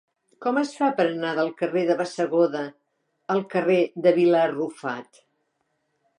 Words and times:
Com 0.43 0.59
es 0.59 0.69
fa 0.77 0.87
per 0.99 1.03
anar 1.09 1.33
del 1.39 1.51
carrer 1.59 1.83
de 1.89 1.97
Bassegoda 2.01 2.65
al 3.35 3.45
carrer 3.53 3.79
de 4.07 4.15
Vila 4.19 4.43
Arrufat? 4.49 5.25